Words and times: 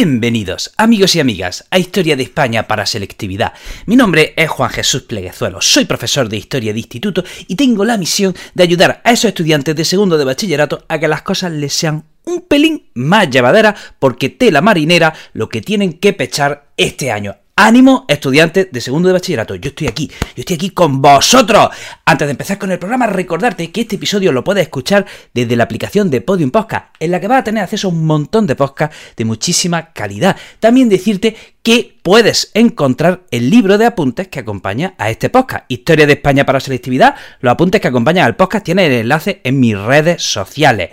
Bienvenidos, 0.00 0.72
amigos 0.76 1.16
y 1.16 1.18
amigas, 1.18 1.66
a 1.72 1.78
Historia 1.80 2.14
de 2.14 2.22
España 2.22 2.68
para 2.68 2.86
Selectividad. 2.86 3.52
Mi 3.86 3.96
nombre 3.96 4.32
es 4.36 4.48
Juan 4.48 4.70
Jesús 4.70 5.02
Pleguezuelo, 5.02 5.60
soy 5.60 5.86
profesor 5.86 6.28
de 6.28 6.36
Historia 6.36 6.72
de 6.72 6.78
Instituto 6.78 7.24
y 7.48 7.56
tengo 7.56 7.84
la 7.84 7.96
misión 7.96 8.32
de 8.54 8.62
ayudar 8.62 9.00
a 9.02 9.10
esos 9.10 9.24
estudiantes 9.24 9.74
de 9.74 9.84
segundo 9.84 10.16
de 10.16 10.24
bachillerato 10.24 10.84
a 10.86 11.00
que 11.00 11.08
las 11.08 11.22
cosas 11.22 11.50
les 11.50 11.72
sean 11.72 12.04
un 12.22 12.42
pelín 12.42 12.90
más 12.94 13.28
llevaderas 13.28 13.74
porque 13.98 14.28
tela 14.28 14.60
marinera 14.60 15.14
lo 15.32 15.48
que 15.48 15.62
tienen 15.62 15.94
que 15.94 16.12
pechar 16.12 16.68
este 16.76 17.10
año. 17.10 17.34
Ánimo, 17.60 18.04
estudiantes 18.06 18.68
de 18.70 18.80
segundo 18.80 19.08
de 19.08 19.14
bachillerato. 19.14 19.56
Yo 19.56 19.70
estoy 19.70 19.88
aquí, 19.88 20.06
yo 20.06 20.42
estoy 20.42 20.54
aquí 20.54 20.70
con 20.70 21.02
vosotros. 21.02 21.70
Antes 22.04 22.28
de 22.28 22.30
empezar 22.30 22.56
con 22.56 22.70
el 22.70 22.78
programa, 22.78 23.08
recordarte 23.08 23.72
que 23.72 23.80
este 23.80 23.96
episodio 23.96 24.30
lo 24.30 24.44
puedes 24.44 24.62
escuchar 24.62 25.04
desde 25.34 25.56
la 25.56 25.64
aplicación 25.64 26.08
de 26.08 26.20
Podium 26.20 26.52
Podcast, 26.52 26.94
en 27.00 27.10
la 27.10 27.20
que 27.20 27.26
vas 27.26 27.40
a 27.40 27.42
tener 27.42 27.64
acceso 27.64 27.88
a 27.88 27.90
un 27.90 28.06
montón 28.06 28.46
de 28.46 28.54
podcasts 28.54 28.96
de 29.16 29.24
muchísima 29.24 29.92
calidad. 29.92 30.36
También 30.60 30.88
decirte 30.88 31.36
que 31.64 31.98
puedes 32.04 32.52
encontrar 32.54 33.22
el 33.32 33.50
libro 33.50 33.76
de 33.76 33.86
apuntes 33.86 34.28
que 34.28 34.38
acompaña 34.38 34.94
a 34.96 35.10
este 35.10 35.28
podcast. 35.28 35.64
Historia 35.66 36.06
de 36.06 36.12
España 36.12 36.46
para 36.46 36.60
selectividad. 36.60 37.16
Los 37.40 37.50
apuntes 37.50 37.80
que 37.80 37.88
acompañan 37.88 38.24
al 38.24 38.36
podcast 38.36 38.64
tienen 38.64 38.92
el 38.92 39.00
enlace 39.00 39.40
en 39.42 39.58
mis 39.58 39.76
redes 39.76 40.22
sociales. 40.22 40.90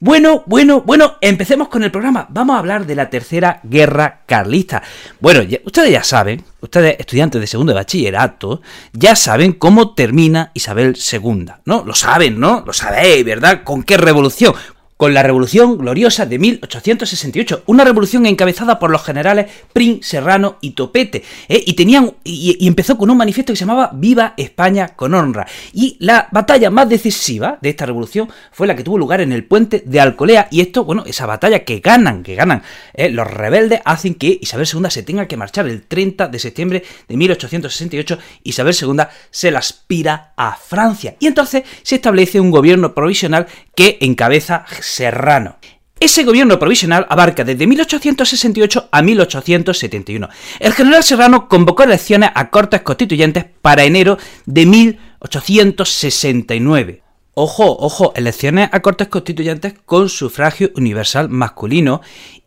Bueno, 0.00 0.44
bueno, 0.46 0.82
bueno, 0.82 1.16
empecemos 1.20 1.66
con 1.66 1.82
el 1.82 1.90
programa. 1.90 2.28
Vamos 2.30 2.54
a 2.54 2.60
hablar 2.60 2.86
de 2.86 2.94
la 2.94 3.10
tercera 3.10 3.58
guerra 3.64 4.20
carlista. 4.26 4.80
Bueno, 5.18 5.40
ustedes 5.64 5.90
ya 5.90 6.04
saben, 6.04 6.44
ustedes 6.60 6.94
estudiantes 7.00 7.40
de 7.40 7.48
segundo 7.48 7.72
de 7.72 7.80
bachillerato, 7.80 8.62
ya 8.92 9.16
saben 9.16 9.54
cómo 9.54 9.94
termina 9.94 10.52
Isabel 10.54 10.96
II, 10.96 11.46
¿no? 11.64 11.82
Lo 11.84 11.94
saben, 11.96 12.38
¿no? 12.38 12.62
Lo 12.64 12.72
sabéis, 12.72 13.24
¿verdad? 13.24 13.64
¿Con 13.64 13.82
qué 13.82 13.96
revolución? 13.96 14.54
Con 14.98 15.14
la 15.14 15.22
Revolución 15.22 15.78
Gloriosa 15.78 16.26
de 16.26 16.40
1868, 16.40 17.62
una 17.66 17.84
revolución 17.84 18.26
encabezada 18.26 18.80
por 18.80 18.90
los 18.90 19.04
generales 19.04 19.46
Prin, 19.72 20.02
Serrano 20.02 20.58
y 20.60 20.72
Topete, 20.72 21.22
¿eh? 21.48 21.62
y, 21.64 22.66
empezó 22.66 22.98
con 22.98 23.08
un 23.08 23.16
manifiesto 23.16 23.52
que 23.52 23.56
se 23.56 23.64
llamaba 23.64 23.92
Viva 23.94 24.34
España 24.36 24.88
con 24.88 25.14
honra. 25.14 25.46
Y 25.72 25.96
la 26.00 26.26
batalla 26.32 26.70
más 26.70 26.88
decisiva 26.88 27.58
de 27.62 27.68
esta 27.68 27.86
revolución 27.86 28.28
fue 28.50 28.66
la 28.66 28.74
que 28.74 28.82
tuvo 28.82 28.98
lugar 28.98 29.20
en 29.20 29.30
el 29.30 29.44
puente 29.44 29.84
de 29.86 30.00
Alcolea, 30.00 30.48
y 30.50 30.60
esto, 30.60 30.82
bueno, 30.82 31.04
esa 31.06 31.26
batalla 31.26 31.64
que 31.64 31.78
ganan, 31.78 32.24
que 32.24 32.34
ganan 32.34 32.64
¿eh? 32.92 33.08
los 33.08 33.28
rebeldes, 33.28 33.80
hacen 33.84 34.16
que 34.16 34.36
Isabel 34.42 34.66
II 34.66 34.90
se 34.90 35.04
tenga 35.04 35.28
que 35.28 35.36
marchar 35.36 35.68
el 35.68 35.82
30 35.82 36.26
de 36.26 36.38
septiembre 36.40 36.82
de 37.06 37.16
1868, 37.16 38.18
Isabel 38.42 38.74
II 38.82 38.96
se 39.30 39.52
la 39.52 39.60
aspira 39.60 40.32
a 40.36 40.56
Francia, 40.56 41.14
y 41.20 41.28
entonces 41.28 41.62
se 41.84 41.94
establece 41.94 42.40
un 42.40 42.50
gobierno 42.50 42.94
provisional 42.94 43.46
que 43.76 43.98
encabeza 44.00 44.64
Serrano. 44.88 45.56
Ese 46.00 46.24
gobierno 46.24 46.58
provisional 46.58 47.06
abarca 47.10 47.44
desde 47.44 47.66
1868 47.66 48.88
a 48.90 49.02
1871. 49.02 50.28
El 50.60 50.72
general 50.72 51.02
Serrano 51.02 51.48
convocó 51.48 51.82
elecciones 51.82 52.30
a 52.34 52.48
cortes 52.50 52.80
constituyentes 52.82 53.46
para 53.62 53.82
enero 53.84 54.18
de 54.46 54.66
1869. 54.66 57.02
Ojo, 57.34 57.76
ojo, 57.78 58.12
elecciones 58.16 58.68
a 58.72 58.80
cortes 58.80 59.08
constituyentes 59.08 59.74
con 59.84 60.08
sufragio 60.08 60.70
universal 60.76 61.28
masculino. 61.28 62.00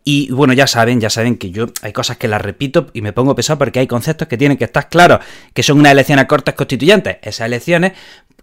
Y 0.04 0.32
bueno, 0.32 0.54
ya 0.54 0.66
saben, 0.68 1.00
ya 1.00 1.10
saben 1.10 1.38
que 1.38 1.52
yo 1.52 1.68
hay 1.82 1.94
cosas 1.94 2.18
que 2.18 2.28
las 2.28 2.42
repito 2.42 2.88
y 2.94 3.02
me 3.02 3.14
pongo 3.14 3.34
pesado 3.36 3.60
porque 3.60 3.80
hay 3.80 3.88
conceptos 3.88 4.28
que 4.28 4.38
tienen 4.38 4.58
que 4.58 4.66
estar 4.66 4.90
claros, 4.90 5.20
que 5.54 5.64
son 5.64 5.80
una 5.80 5.92
elección 5.92 6.20
a 6.20 6.28
cortes 6.28 6.56
constituyentes. 6.56 7.18
Esas 7.22 7.48
elecciones 7.48 7.94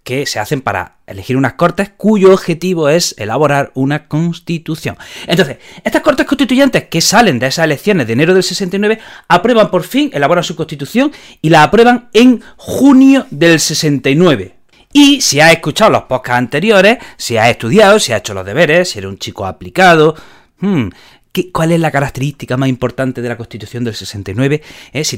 que 0.09 0.25
se 0.25 0.39
hacen 0.39 0.63
para 0.63 0.97
elegir 1.07 1.37
unas 1.37 1.53
cortes 1.53 1.91
cuyo 1.95 2.33
objetivo 2.33 2.89
es 2.89 3.15
elaborar 3.19 3.73
una 3.75 4.09
constitución. 4.09 4.97
Entonces, 5.27 5.59
estas 5.85 6.01
cortes 6.01 6.25
constituyentes 6.25 6.85
que 6.85 7.03
salen 7.03 7.39
de 7.39 7.49
esas 7.49 7.67
elecciones 7.67 8.07
de 8.07 8.15
enero 8.15 8.33
del 8.33 8.43
69 8.43 9.01
aprueban 9.29 9.71
por 9.71 9.83
fin, 9.83 10.09
elaboran 10.15 10.45
su 10.45 10.57
constitución 10.57 11.13
y 11.43 11.51
la 11.51 11.63
aprueban 11.63 12.09
en 12.15 12.41
junio 12.57 13.27
del 13.31 13.61
69. 13.61 14.57
Y 14.95 15.21
si 15.21 15.41
has 15.41 15.53
escuchado 15.53 15.91
los 15.91 16.05
podcasts 16.05 16.39
anteriores, 16.39 16.97
si 17.19 17.37
has 17.37 17.51
estudiado, 17.51 17.99
si 17.99 18.15
has 18.15 18.21
hecho 18.21 18.33
los 18.33 18.47
deberes, 18.47 18.89
si 18.89 19.01
eres 19.01 19.11
un 19.11 19.19
chico 19.19 19.45
aplicado, 19.45 20.15
hmm, 20.61 20.89
¿Cuál 21.53 21.73
es 21.73 21.81
la 21.81 21.91
característica 21.91 22.57
más 22.57 22.69
importante 22.69 23.23
de 23.23 23.29
la 23.29 23.37
Constitución 23.37 23.85
del 23.85 23.95
69? 23.95 24.63
¿Eh? 24.93 25.05
Si, 25.05 25.17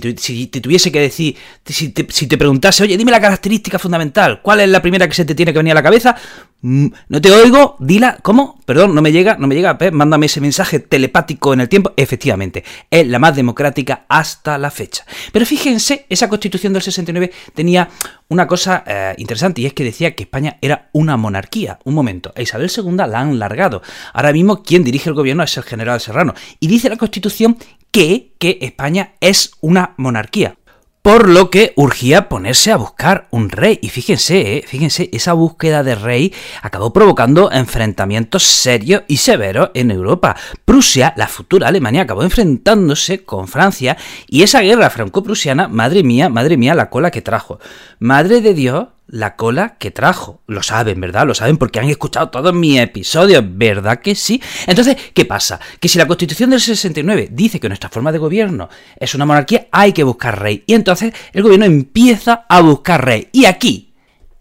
te 0.48 0.60
tuviese 0.60 0.92
que 0.92 1.00
decir, 1.00 1.36
si 1.64 1.90
te, 1.90 2.06
si 2.10 2.26
te, 2.26 2.36
preguntase, 2.36 2.82
oye, 2.82 2.96
dime 2.96 3.10
la 3.10 3.20
característica 3.20 3.78
fundamental, 3.78 4.42
¿cuál 4.42 4.60
es 4.60 4.68
la 4.68 4.82
primera 4.82 5.08
que 5.08 5.14
se 5.14 5.24
te 5.24 5.34
tiene 5.34 5.52
que 5.52 5.58
venir 5.58 5.72
a 5.72 5.76
la 5.76 5.82
cabeza? 5.82 6.16
Mm, 6.62 6.88
no 7.08 7.20
te 7.20 7.30
oigo, 7.30 7.76
dila, 7.78 8.18
¿cómo? 8.20 8.60
Perdón, 8.66 8.94
no 8.94 9.00
me 9.00 9.12
llega, 9.12 9.36
no 9.38 9.46
me 9.46 9.54
llega, 9.54 9.78
mándame 9.92 10.26
ese 10.26 10.40
mensaje 10.42 10.78
telepático 10.78 11.54
en 11.54 11.60
el 11.60 11.68
tiempo. 11.68 11.92
Efectivamente, 11.96 12.64
es 12.90 13.06
la 13.06 13.18
más 13.18 13.34
democrática 13.34 14.04
hasta 14.08 14.58
la 14.58 14.70
fecha. 14.70 15.04
Pero 15.32 15.46
fíjense, 15.46 16.06
esa 16.08 16.28
constitución 16.28 16.72
del 16.72 16.82
69 16.82 17.32
tenía 17.54 17.88
una 18.28 18.46
cosa 18.46 18.84
eh, 18.86 19.14
interesante 19.18 19.60
y 19.60 19.66
es 19.66 19.72
que 19.72 19.84
decía 19.84 20.14
que 20.14 20.24
España 20.24 20.58
era 20.60 20.88
una 20.92 21.16
monarquía. 21.16 21.78
Un 21.84 21.94
momento, 21.94 22.32
a 22.36 22.42
Isabel 22.42 22.70
II 22.74 22.96
la 22.96 23.20
han 23.20 23.38
largado. 23.38 23.82
Ahora 24.12 24.32
mismo 24.32 24.62
quien 24.62 24.84
dirige 24.84 25.08
el 25.08 25.14
gobierno 25.14 25.42
es 25.42 25.56
el 25.56 25.64
general 25.64 25.99
Serrano. 26.00 26.34
Y 26.58 26.66
dice 26.66 26.88
la 26.88 26.96
constitución 26.96 27.56
que, 27.90 28.32
que 28.38 28.58
España 28.60 29.14
es 29.20 29.52
una 29.60 29.94
monarquía 29.96 30.56
por 31.02 31.28
lo 31.28 31.50
que 31.50 31.72
urgía 31.76 32.28
ponerse 32.28 32.72
a 32.72 32.76
buscar 32.76 33.26
un 33.30 33.48
rey. 33.48 33.78
Y 33.82 33.88
fíjense, 33.88 34.58
eh, 34.58 34.64
fíjense, 34.66 35.08
esa 35.12 35.32
búsqueda 35.32 35.82
de 35.82 35.94
rey 35.94 36.34
acabó 36.62 36.92
provocando 36.92 37.50
enfrentamientos 37.50 38.42
serios 38.44 39.02
y 39.08 39.16
severos 39.16 39.70
en 39.74 39.90
Europa. 39.90 40.36
Prusia, 40.64 41.14
la 41.16 41.26
futura 41.26 41.68
Alemania, 41.68 42.02
acabó 42.02 42.22
enfrentándose 42.22 43.24
con 43.24 43.48
Francia 43.48 43.96
y 44.28 44.42
esa 44.42 44.60
guerra 44.60 44.90
franco-prusiana, 44.90 45.68
madre 45.68 46.02
mía, 46.02 46.28
madre 46.28 46.56
mía, 46.56 46.74
la 46.74 46.90
cola 46.90 47.10
que 47.10 47.22
trajo. 47.22 47.58
Madre 47.98 48.40
de 48.40 48.54
Dios, 48.54 48.88
la 49.10 49.36
cola 49.36 49.76
que 49.78 49.90
trajo. 49.90 50.40
Lo 50.46 50.62
saben, 50.62 51.00
¿verdad? 51.00 51.26
Lo 51.26 51.34
saben 51.34 51.56
porque 51.56 51.78
han 51.78 51.88
escuchado 51.88 52.30
todos 52.30 52.54
mis 52.54 52.78
episodios, 52.78 53.44
¿verdad 53.46 54.00
que 54.00 54.14
sí? 54.14 54.40
Entonces, 54.66 54.96
¿qué 55.12 55.24
pasa? 55.24 55.60
Que 55.78 55.88
si 55.88 55.98
la 55.98 56.06
Constitución 56.06 56.50
del 56.50 56.60
69 56.60 57.28
dice 57.32 57.60
que 57.60 57.68
nuestra 57.68 57.90
forma 57.90 58.12
de 58.12 58.18
gobierno 58.18 58.68
es 58.96 59.14
una 59.14 59.26
monarquía, 59.26 59.68
hay 59.72 59.92
que 59.92 60.04
buscar 60.04 60.40
rey. 60.40 60.64
Y 60.66 60.74
entonces 60.74 61.12
el 61.32 61.42
gobierno 61.42 61.66
empieza 61.66 62.46
a 62.48 62.60
buscar 62.60 63.04
rey. 63.04 63.28
Y 63.32 63.44
aquí, 63.44 63.92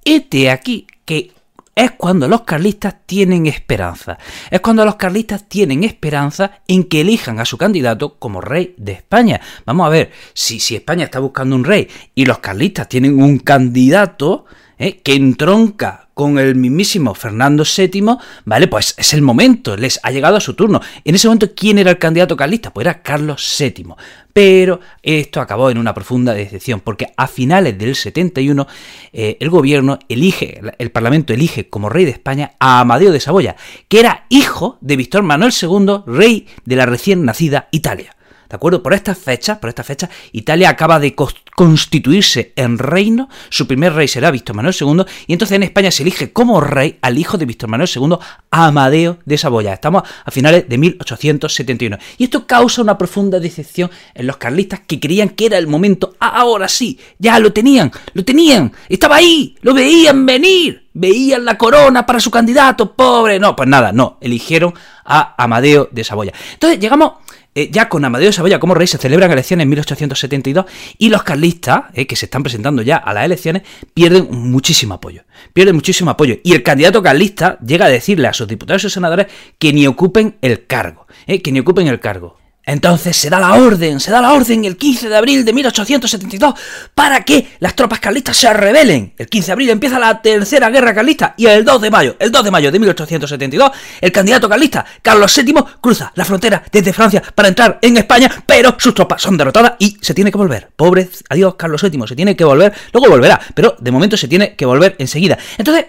este 0.06 0.50
aquí, 0.52 0.88
que 1.06 1.32
es 1.80 1.92
cuando 1.92 2.28
los 2.28 2.42
carlistas 2.42 2.96
tienen 3.06 3.46
esperanza. 3.46 4.18
Es 4.52 4.60
cuando 4.60 4.84
los 4.84 4.96
carlistas 4.96 5.48
tienen 5.48 5.86
esperanza 5.86 6.60
en 6.68 6.84
que 6.84 7.02
elijan 7.02 7.40
a 7.40 7.46
su 7.46 7.58
candidato 7.58 8.20
como 8.20 8.42
rey 8.42 8.76
de 8.78 8.92
España. 8.92 9.40
Vamos 9.66 9.88
a 9.88 9.90
ver, 9.90 10.12
si, 10.34 10.60
si 10.60 10.76
España 10.76 11.06
está 11.06 11.20
buscando 11.20 11.56
un 11.56 11.64
rey 11.64 11.88
y 12.16 12.26
los 12.26 12.40
carlistas 12.40 12.90
tienen 12.90 13.22
un 13.22 13.40
candidato 13.40 14.46
eh, 14.80 15.02
que 15.04 15.14
entronca 15.14 16.08
con 16.14 16.40
el 16.40 16.56
mismísimo 16.56 17.14
Fernando 17.14 17.64
VII, 17.64 18.18
¿vale? 18.44 18.68
Pues 18.68 18.94
es 18.98 19.14
el 19.14 19.22
momento, 19.22 19.78
les 19.78 20.00
ha 20.04 20.12
llegado 20.12 20.36
a 20.36 20.42
su 20.42 20.54
turno. 20.54 20.82
En 21.06 21.16
ese 21.16 21.28
momento, 21.28 21.54
¿quién 21.56 21.78
era 21.78 21.92
el 21.92 21.98
candidato 21.98 22.36
carlista? 22.36 22.74
Pues 22.74 22.86
era 22.86 23.02
Carlos 23.02 23.56
VII. 23.58 23.94
Pero 24.34 24.80
esto 25.02 25.42
acabó 25.42 25.70
en 25.70 25.78
una 25.78 25.94
profunda 25.94 26.34
decepción, 26.34 26.82
porque 26.82 27.08
a 27.16 27.28
finales 27.28 27.78
del 27.78 27.96
71 27.96 28.68
eh, 29.14 29.38
el 29.40 29.50
gobierno 29.50 30.00
elige, 30.10 30.62
el 30.78 30.92
Parlamento 30.92 31.34
elige 31.34 31.70
como 31.70 31.90
rey 31.90 32.06
de 32.06 32.12
España 32.12 32.52
a 32.60 32.80
Amadeo 32.82 33.12
de 33.12 33.20
Saboya, 33.20 33.56
que 33.88 34.00
era 34.00 34.26
hijo 34.30 34.78
de 34.82 34.98
Víctor 34.98 35.24
Manuel 35.24 35.54
II, 35.54 36.04
rey 36.06 36.48
de 36.66 36.76
la 36.76 36.86
recién 36.86 37.26
nacida 37.26 37.70
Italia. 37.72 38.16
¿De 38.50 38.56
acuerdo? 38.56 38.82
Por 38.82 38.94
estas 38.94 39.16
fechas, 39.16 39.60
por 39.60 39.70
esta 39.70 39.84
fecha, 39.84 40.10
Italia 40.32 40.70
acaba 40.70 41.00
de 41.00 41.14
constituirse 41.56 42.52
en 42.56 42.80
reino, 42.80 43.30
su 43.50 43.68
primer 43.68 43.94
rey 43.94 44.08
será 44.08 44.32
Víctor 44.32 44.56
Manuel 44.56 44.76
II, 44.80 45.04
y 45.28 45.34
entonces 45.34 45.56
en 45.56 45.62
España 45.62 45.92
se 45.92 46.02
elige 46.02 46.34
como 46.34 46.60
rey 46.60 46.98
al 47.02 47.20
hijo 47.20 47.38
de 47.38 47.46
Víctor 47.46 47.70
Manuel 47.70 47.90
II, 47.94 48.18
Amadeo 48.50 49.20
de 49.24 49.38
Saboya. 49.38 49.74
Estamos 49.74 50.02
a 50.26 50.32
finales 50.32 50.68
de 50.68 50.78
1871. 50.80 51.98
Y 52.18 52.24
esto 52.24 52.48
causa 52.48 52.82
una 52.82 52.98
profunda 52.98 53.40
decepción 53.40 53.92
en 54.16 54.26
los 54.26 54.38
carlistas 54.38 54.80
que 54.88 55.00
creían 55.00 55.30
que 55.30 55.46
era 55.46 55.60
el 55.60 55.68
momento, 55.68 56.16
ahora 56.20 56.68
sí, 56.68 57.00
ya 57.20 57.38
lo 57.38 57.54
tenían, 57.54 57.92
lo 58.14 58.26
tenían, 58.26 58.74
estaba 58.88 59.18
ahí, 59.18 59.56
lo 59.62 59.76
veían 59.76 60.26
venir 60.26 60.90
veían 60.92 61.46
la 61.46 61.58
corona 61.58 62.06
para 62.06 62.20
su 62.20 62.30
candidato, 62.30 62.94
pobre. 62.94 63.40
No, 63.40 63.56
pues 63.56 63.70
nada, 63.70 63.92
no, 63.94 64.18
eligieron 64.20 64.74
a 65.06 65.36
Amadeo 65.42 65.88
de 65.92 66.04
Saboya. 66.04 66.34
Entonces 66.54 66.80
llegamos 66.80 67.14
eh, 67.56 67.70
ya 67.72 67.90
con 67.90 68.06
Amadeo 68.06 68.28
de 68.28 68.34
Saboya 68.34 68.60
como 68.60 68.76
rey 68.76 68.88
se 68.88 68.98
celebran 68.98 69.32
elecciones 69.32 69.64
en 69.64 69.70
1872 69.70 70.66
y 70.98 71.10
los 71.10 71.24
carlistas, 71.24 71.86
eh, 71.94 72.06
que 72.06 72.16
se 72.16 72.26
están 72.26 72.44
presentando 72.44 72.82
ya 72.82 72.98
a 72.98 73.14
las 73.14 73.26
elecciones, 73.26 73.64
pierden 73.94 74.28
muchísimo 74.32 74.94
apoyo. 74.94 75.24
Pierden 75.54 75.76
muchísimo 75.76 76.12
apoyo. 76.12 76.38
Y 76.44 76.54
el 76.54 76.64
candidato 76.64 77.02
carlista 77.02 77.58
llega 77.60 77.86
a 77.86 77.90
decirle 77.90 78.28
a 78.28 78.34
sus 78.34 78.48
diputados 78.48 78.84
y 78.84 78.90
senadores 78.90 79.28
que 79.58 79.74
ni 79.74 79.88
ocupen 79.88 80.38
el 80.42 80.68
cargo. 80.68 81.08
Eh, 81.26 81.42
que 81.42 81.52
ni 81.52 81.60
ocupen 81.60 81.88
el 81.88 82.00
cargo. 82.00 82.38
Entonces 82.66 83.18
se 83.18 83.30
da 83.30 83.40
la 83.40 83.54
orden, 83.56 84.00
se 84.00 84.12
da 84.12 84.22
la 84.22 84.34
orden 84.34 84.64
el 84.64 84.78
15 84.78 85.10
de 85.10 85.18
abril 85.18 85.44
de 85.44 85.54
1872 85.54 86.54
para 86.94 87.22
que 87.24 87.56
las 87.60 87.76
tropas 87.76 88.00
carlistas 88.00 88.38
se 88.38 88.54
rebelen. 88.54 89.14
El 89.18 89.28
15 89.28 89.48
de 89.48 89.52
abril 89.54 89.70
empieza 89.72 89.98
la 89.98 90.22
tercera 90.22 90.70
guerra 90.70 90.94
carlista 90.94 91.34
y 91.36 91.48
el 91.48 91.66
2 91.66 91.82
de 91.82 91.90
mayo, 91.90 92.16
el 92.20 92.32
2 92.32 92.44
de 92.44 92.52
mayo 92.52 92.72
de 92.72 92.80
1872, 92.80 93.72
el 94.02 94.12
candidato 94.12 94.48
carlista 94.48 94.86
Carlos 95.02 95.36
VII 95.36 95.56
cruza 95.82 96.12
la 96.16 96.26
frontera 96.26 96.64
desde 96.72 96.94
Francia 96.94 97.24
para 97.34 97.48
entrar 97.48 97.80
en 97.82 97.98
España, 97.98 98.30
pero 98.46 98.76
sus 98.78 98.94
tropas 98.94 99.22
son 99.22 99.36
derrotadas 99.36 99.74
y 99.80 99.98
se 100.02 100.14
tiene 100.14 100.32
que 100.32 100.38
volver. 100.38 100.70
Pobre, 100.76 101.10
adiós 101.30 101.56
Carlos 101.56 101.82
VII, 101.82 102.08
se 102.08 102.16
tiene 102.16 102.36
que 102.36 102.44
volver, 102.44 102.72
luego 102.94 103.10
volverá, 103.10 103.40
pero 103.56 103.76
de 103.80 103.92
momento 103.92 104.16
se 104.16 104.28
tiene 104.28 104.56
que 104.56 104.66
volver 104.66 104.96
enseguida. 105.00 105.38
Entonces, 105.58 105.86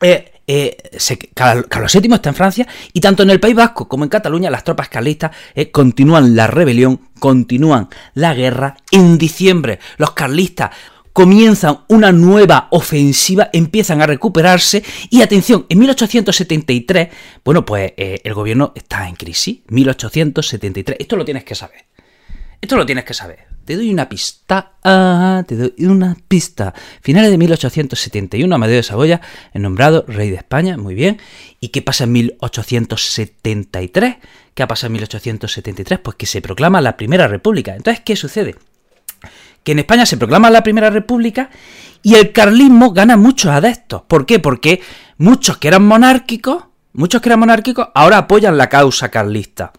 eh, 0.00 0.33
eh, 0.46 0.76
Carlos 1.34 1.92
VII 1.92 2.14
está 2.14 2.28
en 2.28 2.34
Francia 2.34 2.66
y 2.92 3.00
tanto 3.00 3.22
en 3.22 3.30
el 3.30 3.40
País 3.40 3.54
Vasco 3.54 3.88
como 3.88 4.04
en 4.04 4.10
Cataluña 4.10 4.50
las 4.50 4.64
tropas 4.64 4.88
carlistas 4.88 5.30
eh, 5.54 5.70
continúan 5.70 6.36
la 6.36 6.46
rebelión, 6.46 7.00
continúan 7.18 7.88
la 8.14 8.34
guerra. 8.34 8.76
En 8.90 9.18
diciembre 9.18 9.78
los 9.96 10.12
carlistas 10.12 10.70
comienzan 11.14 11.80
una 11.88 12.10
nueva 12.10 12.66
ofensiva, 12.72 13.48
empiezan 13.52 14.02
a 14.02 14.06
recuperarse 14.06 14.82
y 15.10 15.22
atención, 15.22 15.64
en 15.68 15.78
1873, 15.78 17.08
bueno, 17.44 17.64
pues 17.64 17.92
eh, 17.96 18.20
el 18.24 18.34
gobierno 18.34 18.72
está 18.74 19.08
en 19.08 19.14
crisis, 19.14 19.60
1873, 19.68 20.96
esto 20.98 21.16
lo 21.16 21.24
tienes 21.24 21.44
que 21.44 21.54
saber. 21.54 21.84
Esto 22.64 22.78
lo 22.78 22.86
tienes 22.86 23.04
que 23.04 23.12
saber. 23.12 23.40
Te 23.66 23.76
doy 23.76 23.92
una 23.92 24.08
pista. 24.08 24.72
Ah, 24.82 25.44
te 25.46 25.54
doy 25.54 25.74
una 25.80 26.16
pista. 26.28 26.72
Finales 27.02 27.30
de 27.30 27.36
1871, 27.36 28.54
Amadeo 28.54 28.76
de 28.76 28.82
Saboya 28.82 29.20
es 29.52 29.60
nombrado 29.60 30.06
rey 30.08 30.30
de 30.30 30.36
España. 30.36 30.78
Muy 30.78 30.94
bien. 30.94 31.20
¿Y 31.60 31.68
qué 31.68 31.82
pasa 31.82 32.04
en 32.04 32.12
1873? 32.12 34.16
¿Qué 34.54 34.62
ha 34.62 34.66
pasado 34.66 34.86
en 34.86 34.92
1873? 34.94 35.98
Pues 35.98 36.16
que 36.16 36.24
se 36.24 36.40
proclama 36.40 36.80
la 36.80 36.96
Primera 36.96 37.28
República. 37.28 37.76
Entonces, 37.76 38.02
¿qué 38.02 38.16
sucede? 38.16 38.54
Que 39.62 39.72
en 39.72 39.80
España 39.80 40.06
se 40.06 40.16
proclama 40.16 40.48
la 40.48 40.62
Primera 40.62 40.88
República 40.88 41.50
y 42.02 42.14
el 42.14 42.32
carlismo 42.32 42.94
gana 42.94 43.18
muchos 43.18 43.50
adeptos. 43.50 44.04
¿Por 44.08 44.24
qué? 44.24 44.38
Porque 44.38 44.80
muchos 45.18 45.58
que 45.58 45.68
eran 45.68 45.84
monárquicos, 45.84 46.64
muchos 46.94 47.20
que 47.20 47.28
eran 47.28 47.40
monárquicos, 47.40 47.88
ahora 47.94 48.16
apoyan 48.16 48.56
la 48.56 48.70
causa 48.70 49.10
carlista. 49.10 49.74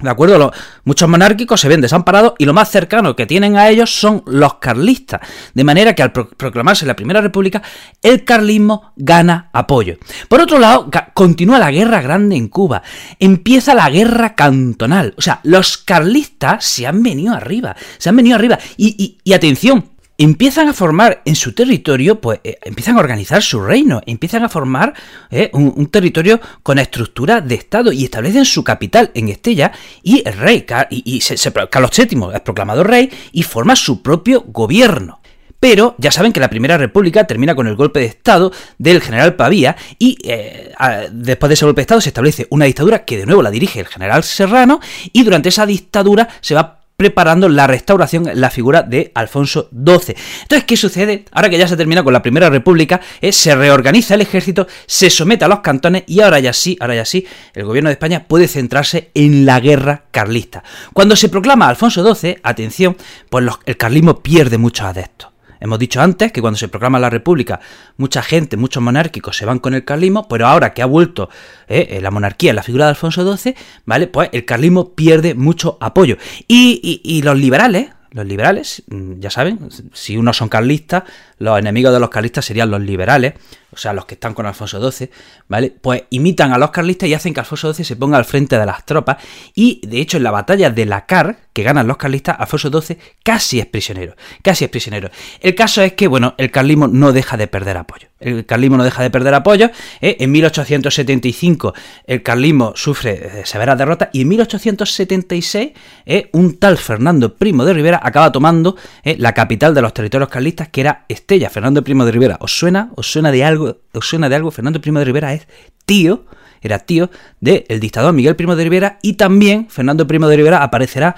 ¿De 0.00 0.10
acuerdo? 0.10 0.50
muchos 0.82 1.08
monárquicos 1.08 1.60
se 1.60 1.68
ven 1.68 1.80
desamparados 1.80 2.34
y 2.38 2.46
lo 2.46 2.52
más 2.52 2.68
cercano 2.68 3.14
que 3.14 3.26
tienen 3.26 3.56
a 3.56 3.68
ellos 3.68 3.94
son 3.94 4.24
los 4.26 4.54
carlistas. 4.54 5.20
De 5.54 5.62
manera 5.62 5.94
que 5.94 6.02
al 6.02 6.10
proclamarse 6.12 6.84
la 6.84 6.96
Primera 6.96 7.20
República, 7.20 7.62
el 8.02 8.24
carlismo 8.24 8.92
gana 8.96 9.50
apoyo. 9.52 9.96
Por 10.28 10.40
otro 10.40 10.58
lado, 10.58 10.90
continúa 11.14 11.60
la 11.60 11.70
guerra 11.70 12.02
grande 12.02 12.34
en 12.34 12.48
Cuba. 12.48 12.82
Empieza 13.20 13.72
la 13.72 13.88
guerra 13.88 14.34
cantonal. 14.34 15.14
O 15.16 15.22
sea, 15.22 15.38
los 15.44 15.78
carlistas 15.78 16.64
se 16.64 16.88
han 16.88 17.02
venido 17.02 17.32
arriba. 17.32 17.76
Se 17.98 18.08
han 18.08 18.16
venido 18.16 18.34
arriba. 18.34 18.58
y, 18.76 19.18
y 19.22 19.32
atención, 19.32 19.93
empiezan 20.18 20.68
a 20.68 20.72
formar 20.72 21.22
en 21.24 21.34
su 21.34 21.52
territorio, 21.52 22.20
pues 22.20 22.40
eh, 22.44 22.58
empiezan 22.62 22.96
a 22.96 23.00
organizar 23.00 23.42
su 23.42 23.60
reino, 23.60 24.00
empiezan 24.06 24.44
a 24.44 24.48
formar 24.48 24.94
eh, 25.30 25.50
un, 25.52 25.86
territorio 25.86 26.40
con 26.62 26.78
estructura 26.78 27.40
de 27.40 27.54
Estado 27.56 27.92
y 27.92 28.04
establecen 28.04 28.44
su 28.44 28.64
capital 28.64 29.10
en 29.14 29.28
Estella 29.28 29.72
y 30.02 30.22
el 30.26 30.36
rey, 30.38 30.62
Carlos 30.62 31.90
VII 31.96 32.18
es 32.34 32.40
proclamado 32.40 32.84
rey 32.84 33.10
y 33.32 33.42
forma 33.42 33.76
su 33.76 34.02
propio 34.02 34.44
gobierno. 34.46 35.20
Pero 35.60 35.94
ya 35.96 36.10
saben 36.10 36.32
que 36.32 36.40
la 36.40 36.50
Primera 36.50 36.76
República 36.76 37.26
termina 37.26 37.54
con 37.54 37.66
el 37.66 37.74
golpe 37.74 38.00
de 38.00 38.06
Estado 38.06 38.52
del 38.76 39.00
general 39.00 39.34
Pavía 39.34 39.76
y 39.98 40.18
eh, 40.22 40.74
después 41.10 41.48
de 41.48 41.54
ese 41.54 41.64
golpe 41.64 41.80
de 41.80 41.84
Estado 41.84 42.00
se 42.02 42.10
establece 42.10 42.46
una 42.50 42.66
dictadura 42.66 43.06
que 43.06 43.16
de 43.16 43.24
nuevo 43.24 43.42
la 43.42 43.50
dirige 43.50 43.80
el 43.80 43.86
general 43.86 44.24
Serrano 44.24 44.80
y 45.12 45.22
durante 45.22 45.48
esa 45.48 45.64
dictadura 45.64 46.28
se 46.42 46.54
va 46.54 46.83
preparando 46.96 47.48
la 47.48 47.66
restauración 47.66 48.28
la 48.34 48.50
figura 48.50 48.82
de 48.82 49.12
Alfonso 49.14 49.68
XII. 49.72 50.14
Entonces, 50.42 50.64
¿qué 50.66 50.76
sucede? 50.76 51.24
Ahora 51.32 51.50
que 51.50 51.58
ya 51.58 51.68
se 51.68 51.76
termina 51.76 52.02
con 52.02 52.12
la 52.12 52.22
Primera 52.22 52.50
República, 52.50 53.00
eh, 53.20 53.32
se 53.32 53.54
reorganiza 53.54 54.14
el 54.14 54.20
ejército, 54.20 54.66
se 54.86 55.10
somete 55.10 55.44
a 55.44 55.48
los 55.48 55.60
cantones 55.60 56.04
y 56.06 56.20
ahora 56.20 56.38
ya 56.40 56.52
sí, 56.52 56.76
ahora 56.80 56.94
ya 56.94 57.04
sí, 57.04 57.26
el 57.54 57.64
gobierno 57.64 57.88
de 57.88 57.94
España 57.94 58.24
puede 58.26 58.48
centrarse 58.48 59.10
en 59.14 59.44
la 59.44 59.60
guerra 59.60 60.04
carlista. 60.10 60.62
Cuando 60.92 61.16
se 61.16 61.28
proclama 61.28 61.68
Alfonso 61.68 62.14
XII, 62.14 62.38
atención, 62.42 62.96
pues 63.28 63.44
el 63.66 63.76
carlismo 63.76 64.22
pierde 64.22 64.58
muchos 64.58 64.86
adeptos. 64.86 65.33
Hemos 65.60 65.78
dicho 65.78 66.00
antes 66.00 66.32
que 66.32 66.40
cuando 66.40 66.58
se 66.58 66.68
proclama 66.68 66.98
la 66.98 67.10
República, 67.10 67.60
mucha 67.96 68.22
gente, 68.22 68.56
muchos 68.56 68.82
monárquicos 68.82 69.36
se 69.36 69.46
van 69.46 69.58
con 69.58 69.74
el 69.74 69.84
carlismo, 69.84 70.28
pero 70.28 70.46
ahora 70.46 70.74
que 70.74 70.82
ha 70.82 70.86
vuelto 70.86 71.28
eh, 71.68 71.88
eh, 71.90 72.00
la 72.00 72.10
monarquía 72.10 72.50
en 72.50 72.56
la 72.56 72.62
figura 72.62 72.86
de 72.86 72.90
Alfonso 72.90 73.36
XII, 73.36 73.54
¿vale? 73.84 74.06
Pues 74.06 74.28
el 74.32 74.44
carlismo 74.44 74.94
pierde 74.94 75.34
mucho 75.34 75.78
apoyo. 75.80 76.16
y 76.48 77.22
los 77.22 77.38
liberales, 77.38 77.88
los 78.14 78.24
liberales, 78.24 78.84
mm, 78.86 79.18
ya 79.18 79.28
saben, 79.28 79.58
si 79.92 80.16
unos 80.16 80.36
son 80.36 80.48
carlistas, 80.48 81.02
los 81.44 81.58
enemigos 81.58 81.92
de 81.92 82.00
los 82.00 82.08
carlistas 82.08 82.46
serían 82.46 82.70
los 82.70 82.80
liberales, 82.80 83.34
o 83.70 83.76
sea, 83.76 83.92
los 83.92 84.06
que 84.06 84.14
están 84.14 84.34
con 84.34 84.46
Alfonso 84.46 84.90
XII, 84.90 85.10
¿vale? 85.48 85.74
Pues 85.78 86.04
imitan 86.10 86.52
a 86.52 86.58
los 86.58 86.70
carlistas 86.70 87.08
y 87.08 87.14
hacen 87.14 87.34
que 87.34 87.40
Alfonso 87.40 87.74
XII 87.74 87.84
se 87.84 87.96
ponga 87.96 88.16
al 88.16 88.24
frente 88.24 88.58
de 88.58 88.64
las 88.64 88.86
tropas. 88.86 89.18
Y 89.54 89.86
de 89.86 90.00
hecho, 90.00 90.16
en 90.16 90.22
la 90.22 90.30
batalla 90.30 90.70
de 90.70 90.86
la 90.86 91.06
Car, 91.06 91.36
que 91.52 91.62
ganan 91.62 91.86
los 91.86 91.96
carlistas, 91.96 92.36
Alfonso 92.38 92.70
XII 92.80 92.98
casi 93.22 93.60
es 93.60 93.66
prisionero. 93.66 94.16
Casi 94.42 94.64
es 94.64 94.70
prisionero. 94.70 95.10
El 95.40 95.54
caso 95.54 95.82
es 95.82 95.92
que, 95.92 96.08
bueno, 96.08 96.34
el 96.38 96.50
carlismo 96.50 96.88
no 96.88 97.12
deja 97.12 97.36
de 97.36 97.46
perder 97.46 97.76
apoyo. 97.76 98.08
El 98.20 98.46
carlismo 98.46 98.76
no 98.76 98.84
deja 98.84 99.02
de 99.02 99.10
perder 99.10 99.34
apoyo. 99.34 99.70
¿eh? 100.00 100.16
En 100.20 100.32
1875 100.32 101.74
el 102.06 102.22
carlismo 102.22 102.72
sufre 102.74 103.40
eh, 103.40 103.42
severas 103.44 103.76
derrotas 103.76 104.08
y 104.12 104.22
en 104.22 104.28
1876 104.28 105.72
¿eh? 106.06 106.30
un 106.32 106.58
tal 106.58 106.78
Fernando 106.78 107.34
Primo 107.34 107.64
de 107.64 107.74
Rivera 107.74 108.00
acaba 108.02 108.32
tomando 108.32 108.76
la 109.04 109.32
capital 109.34 109.74
de 109.74 109.82
los 109.82 109.92
territorios 109.92 110.30
carlistas, 110.30 110.68
que 110.68 110.80
era 110.80 111.04
Estella. 111.34 111.50
Fernando 111.50 111.82
Primo 111.82 112.04
de 112.04 112.12
Rivera, 112.12 112.36
¿os 112.40 112.56
suena? 112.56 112.92
¿Os 112.94 113.10
suena 113.10 113.32
de 113.32 113.42
algo? 113.42 113.78
¿Os 113.92 114.06
suena 114.06 114.28
de 114.28 114.36
algo? 114.36 114.52
Fernando 114.52 114.80
Primo 114.80 115.00
de 115.00 115.04
Rivera 115.04 115.34
es 115.34 115.48
tío, 115.84 116.26
era 116.62 116.78
tío 116.78 117.10
del 117.40 117.80
dictador 117.80 118.12
Miguel 118.12 118.36
Primo 118.36 118.54
de 118.54 118.62
Rivera 118.62 119.00
y 119.02 119.14
también 119.14 119.68
Fernando 119.68 120.06
Primo 120.06 120.28
de 120.28 120.36
Rivera 120.36 120.62
aparecerá 120.62 121.16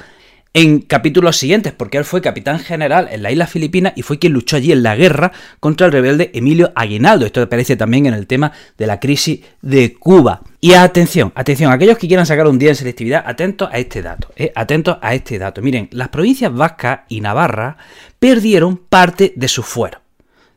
en 0.54 0.80
capítulos 0.80 1.36
siguientes, 1.36 1.74
porque 1.74 1.98
él 1.98 2.06
fue 2.06 2.22
capitán 2.22 2.58
general 2.58 3.08
en 3.10 3.22
la 3.22 3.30
isla 3.30 3.46
filipina 3.46 3.92
y 3.94 4.00
fue 4.00 4.18
quien 4.18 4.32
luchó 4.32 4.56
allí 4.56 4.72
en 4.72 4.82
la 4.82 4.96
guerra 4.96 5.32
contra 5.60 5.86
el 5.86 5.92
rebelde 5.92 6.30
Emilio 6.32 6.72
Aguinaldo. 6.74 7.26
Esto 7.26 7.42
aparece 7.42 7.76
también 7.76 8.06
en 8.06 8.14
el 8.14 8.26
tema 8.26 8.52
de 8.78 8.86
la 8.86 8.98
crisis 8.98 9.40
de 9.60 9.92
Cuba. 9.92 10.40
Y 10.62 10.72
atención, 10.72 11.30
atención, 11.34 11.70
aquellos 11.70 11.98
que 11.98 12.08
quieran 12.08 12.24
sacar 12.24 12.46
un 12.46 12.58
día 12.58 12.70
en 12.70 12.76
selectividad, 12.76 13.22
atentos 13.26 13.68
a 13.70 13.76
este 13.76 14.00
dato, 14.00 14.32
eh, 14.34 14.50
atentos 14.54 14.96
a 15.02 15.14
este 15.14 15.38
dato. 15.38 15.60
Miren, 15.60 15.90
las 15.92 16.08
provincias 16.08 16.54
vascas 16.54 17.00
y 17.10 17.20
Navarra 17.20 17.76
perdieron 18.18 18.78
parte 18.78 19.34
de 19.36 19.48
su 19.48 19.62
fuero, 19.62 20.00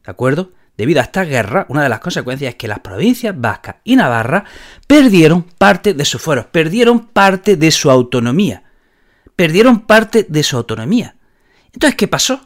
¿de 0.10 0.14
acuerdo? 0.14 0.52
Debido 0.76 1.02
a 1.02 1.04
esta 1.04 1.24
guerra, 1.24 1.68
una 1.70 1.84
de 1.84 1.90
las 1.90 2.00
consecuencias 2.00 2.50
es 2.50 2.56
que 2.56 2.68
las 2.68 2.80
provincias 2.80 3.40
vascas 3.40 3.76
y 3.84 3.96
Navarra 3.96 4.44
perdieron 4.88 5.44
parte 5.44 5.94
de 5.94 6.04
sus 6.04 6.20
fueros, 6.20 6.48
perdieron 6.48 7.10
parte 7.10 7.58
de 7.58 7.70
su 7.70 7.92
autonomía, 7.92 8.64
perdieron 9.36 9.82
parte 9.82 10.26
de 10.28 10.42
su 10.42 10.58
autonomía. 10.58 11.16
Entonces, 11.74 11.96
¿qué 11.96 12.08
pasó? 12.08 12.42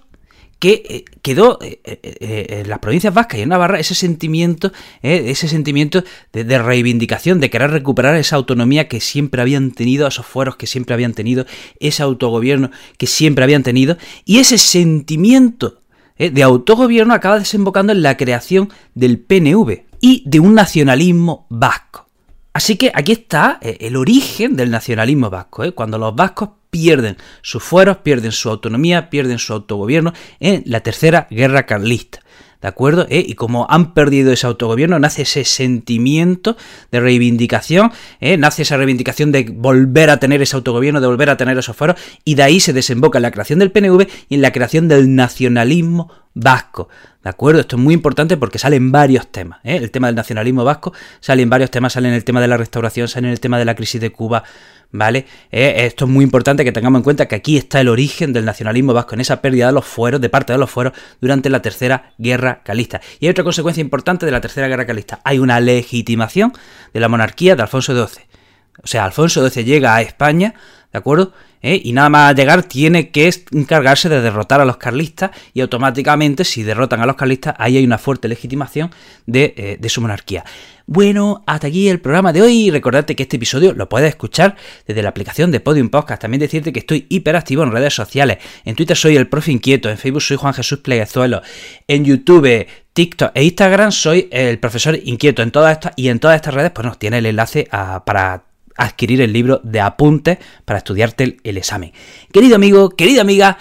que 0.60 0.82
eh, 0.88 1.06
quedó 1.22 1.60
eh, 1.62 1.80
en 1.84 2.70
las 2.70 2.80
provincias 2.80 3.14
vascas 3.14 3.40
y 3.40 3.42
en 3.42 3.50
Navarra 3.50 3.80
ese 3.80 3.96
sentimiento, 3.96 4.72
ese 5.02 5.50
sentimiento 5.50 6.06
de, 6.32 6.46
de, 6.46 6.58
reivindicación, 6.58 7.42
de 7.42 7.50
querer 7.50 7.72
recuperar 7.72 8.16
esa 8.16 8.38
autonomía 8.38 8.88
que 8.88 9.02
siempre 9.02 9.42
habían 9.42 9.72
tenido, 9.72 10.08
esos 10.08 10.26
fueros 10.26 10.56
que 10.56 10.66
siempre 10.66 10.94
habían 10.94 11.14
tenido, 11.14 11.46
ese 11.82 12.02
autogobierno 12.02 12.72
que 12.98 13.08
siempre 13.08 13.44
habían 13.44 13.64
tenido, 13.64 13.98
y 14.24 14.40
ese 14.40 14.58
sentimiento 14.58 15.83
¿eh? 16.18 16.30
de 16.30 16.44
autogobierno 16.44 17.14
acaba 17.14 17.40
desembocando 17.40 17.94
en 17.94 18.02
la 18.02 18.18
creación 18.18 18.70
del 18.94 19.20
PNV 19.20 19.86
y 20.02 20.24
de 20.26 20.40
un 20.40 20.56
nacionalismo 20.56 21.48
vasco. 21.50 22.08
Así 22.54 22.76
que 22.76 22.92
aquí 22.94 23.14
está 23.14 23.58
eh, 23.62 23.78
el 23.82 23.96
origen 23.96 24.56
del 24.56 24.70
nacionalismo 24.70 25.30
vasco, 25.30 25.64
¿eh? 25.64 25.72
cuando 25.72 25.98
los 25.98 26.16
vascos 26.16 26.50
pierden 26.70 27.18
sus 27.42 27.64
fueros, 27.64 27.98
pierden 27.98 28.32
su 28.32 28.50
autonomía, 28.50 29.10
pierden 29.10 29.38
su 29.38 29.54
autogobierno 29.54 30.14
en 30.40 30.64
la 30.66 30.80
tercera 30.82 31.28
guerra 31.30 31.66
carlista. 31.66 32.20
¿De 32.64 32.70
acuerdo? 32.70 33.06
¿Eh? 33.10 33.26
Y 33.28 33.34
como 33.34 33.68
han 33.70 33.94
perdido 33.94 34.32
ese 34.32 34.48
autogobierno, 34.48 34.98
nace 34.98 35.24
ese 35.24 35.44
sentimiento 35.44 36.56
de 36.94 37.02
reivindicación, 37.02 37.92
¿eh? 38.22 38.38
nace 38.38 38.62
esa 38.62 38.78
reivindicación 38.78 39.34
de 39.34 39.44
volver 39.54 40.10
a 40.10 40.18
tener 40.22 40.42
ese 40.42 40.56
autogobierno, 40.56 41.02
de 41.02 41.08
volver 41.08 41.30
a 41.30 41.36
tener 41.36 41.58
esos 41.58 41.76
fueros, 41.76 41.98
y 42.24 42.36
de 42.36 42.44
ahí 42.44 42.62
se 42.62 42.72
desemboca 42.72 43.18
en 43.18 43.24
la 43.24 43.32
creación 43.32 43.60
del 43.60 43.74
PNV 43.74 44.08
y 44.30 44.36
en 44.36 44.42
la 44.42 44.54
creación 44.54 44.88
del 44.88 45.14
nacionalismo 45.14 46.10
vasco. 46.34 46.90
¿De 47.24 47.30
acuerdo? 47.30 47.62
Esto 47.62 47.76
es 47.76 47.82
muy 47.82 47.94
importante 47.94 48.38
porque 48.38 48.60
salen 48.60 48.92
varios 48.92 49.32
temas. 49.32 49.60
¿eh? 49.64 49.78
El 49.78 49.92
tema 49.92 50.08
del 50.08 50.16
nacionalismo 50.16 50.64
vasco 50.64 50.94
sale 51.20 51.42
en 51.42 51.50
varios 51.50 51.72
temas, 51.72 51.94
sale 51.94 52.10
en 52.10 52.16
el 52.16 52.24
tema 52.24 52.42
de 52.42 52.48
la 52.48 52.58
restauración, 52.58 53.08
sale 53.08 53.28
en 53.28 53.34
el 53.34 53.40
tema 53.40 53.58
de 53.58 53.66
la 53.66 53.76
crisis 53.76 54.02
de 54.02 54.12
Cuba, 54.12 54.44
¿vale? 54.92 55.26
Eh, 55.52 55.86
esto 55.86 56.06
es 56.06 56.12
muy 56.12 56.24
importante 56.24 56.66
que 56.66 56.72
tengamos 56.72 57.00
en 57.00 57.04
cuenta 57.04 57.28
que 57.28 57.36
aquí 57.36 57.58
está 57.58 57.80
el 57.80 57.88
origen 57.88 58.34
del 58.34 58.46
nacionalismo 58.46 58.94
vasco, 58.94 59.16
en 59.16 59.22
esa 59.22 59.42
pérdida 59.42 59.68
de 59.68 59.74
los 59.74 59.86
fueros, 59.86 60.20
de 60.20 60.30
parte 60.30 60.54
de 60.54 60.60
los 60.60 60.70
fueros, 60.70 60.94
durante 61.22 61.50
la 61.50 61.62
Tercera 61.62 62.14
Guerra 62.18 62.62
Calista. 62.64 63.00
Y 63.20 63.28
hay 63.28 63.32
otra 63.32 63.44
consecuencia 63.44 63.82
importante 63.82 64.26
de 64.26 64.32
la 64.32 64.42
Tercera 64.42 64.68
Guerra 64.68 64.86
Calista. 64.86 65.22
Hay 65.24 65.40
una 65.40 65.60
legitimación 65.60 66.54
de 66.94 67.00
la 67.00 67.08
monarquía 67.08 67.56
de 67.56 67.62
Alfonso 67.62 67.94
XII. 67.94 68.33
O 68.82 68.88
sea, 68.88 69.06
Alfonso 69.06 69.48
XII 69.48 69.64
llega 69.64 69.96
a 69.96 70.02
España, 70.02 70.54
¿de 70.92 70.98
acuerdo? 70.98 71.34
¿eh? 71.64 71.82
y 71.84 71.94
nada 71.94 72.10
más 72.10 72.36
llegar 72.36 72.64
tiene 72.64 73.10
que 73.10 73.34
encargarse 73.52 74.10
de 74.10 74.22
derrotar 74.22 74.62
a 74.62 74.66
los 74.66 74.78
carlistas 74.78 75.32
y 75.54 75.62
automáticamente 75.62 76.44
si 76.44 76.62
derrotan 76.62 77.02
a 77.02 77.08
los 77.08 77.16
carlistas 77.16 77.56
ahí 77.58 77.78
hay 77.78 77.86
una 77.86 77.98
fuerte 77.98 78.28
legitimación 78.28 78.92
de, 79.26 79.54
eh, 79.58 79.78
de 79.80 79.90
su 79.90 80.02
monarquía. 80.02 80.44
Bueno, 80.86 81.44
hasta 81.48 81.68
aquí 81.68 81.88
el 81.88 82.02
programa 82.02 82.34
de 82.34 82.42
hoy. 82.42 82.70
Recordarte 82.70 83.16
que 83.16 83.24
este 83.24 83.38
episodio 83.38 83.72
lo 83.74 83.88
puedes 83.88 84.10
escuchar 84.10 84.58
desde 84.86 85.02
la 85.02 85.10
aplicación 85.10 85.50
de 85.50 85.62
Podium 85.62 85.88
Podcast. 85.88 86.22
También 86.22 86.42
decirte 86.42 86.74
que 86.74 86.80
estoy 86.80 87.08
hiperactivo 87.08 87.64
en 87.64 87.72
redes 87.72 87.94
sociales. 87.94 88.40
En 88.66 88.76
Twitter 88.76 88.98
soy 88.98 89.16
el 89.16 89.30
profe 89.30 89.54
inquieto, 89.54 89.90
en 89.90 89.98
Facebook 89.98 90.22
soy 90.22 90.36
Juan 90.36 90.54
Jesús 90.54 90.80
Pleguezuelo, 90.80 91.42
en 91.88 92.04
YouTube, 92.04 92.68
TikTok 92.92 93.32
e 93.34 93.46
Instagram 93.46 93.94
soy 93.94 94.28
el 94.30 94.60
profesor 94.60 95.00
inquieto. 95.02 95.42
En 95.42 95.52
todas 95.52 95.72
estas 95.72 95.94
y 95.96 96.10
en 96.10 96.20
todas 96.20 96.36
estas 96.36 96.54
redes 96.54 96.72
pues 96.72 96.86
nos 96.86 97.00
tiene 97.00 97.20
el 97.20 97.28
enlace 97.28 97.70
para 98.06 98.44
adquirir 98.78 99.22
el 99.22 99.34
libro 99.34 99.60
de 99.64 99.82
apuntes 99.82 100.38
para 100.66 100.78
estudiarte 100.78 101.38
el, 101.44 101.58
examen. 101.58 101.94
Querido 102.32 102.56
amigo, 102.56 102.90
querida 102.90 103.22
amiga, 103.22 103.58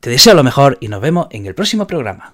te 0.00 0.10
deseo 0.10 0.34
lo 0.34 0.44
mejor 0.44 0.78
y 0.80 0.88
nos 0.88 1.00
vemos 1.00 1.28
en 1.30 1.46
el 1.46 1.54
próximo 1.54 1.86
programa. 1.86 2.32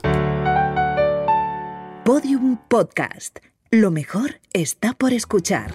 Podium 2.04 2.58
Podcast. 2.68 3.38
Lo 3.70 3.90
mejor 3.90 4.40
está 4.52 4.92
por 4.92 5.12
escuchar. 5.12 5.74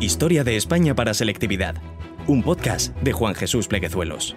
Historia 0.00 0.44
de 0.44 0.56
España 0.56 0.94
para 0.94 1.12
selectividad. 1.12 1.74
Un 2.26 2.42
podcast 2.42 2.96
de 2.98 3.12
Juan 3.12 3.34
Jesús 3.34 3.68
Pleguezuelos. 3.68 4.36